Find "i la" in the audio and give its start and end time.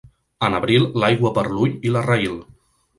1.91-2.05